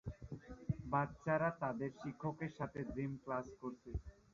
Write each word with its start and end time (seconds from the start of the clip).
বাচ্চারা 0.85 1.49
তাদের 1.61 1.91
শিক্ষকের 2.01 2.51
সাথে 2.57 2.79
জিম 2.93 3.11
ক্লাস 3.23 3.45
করছে। 3.61 3.89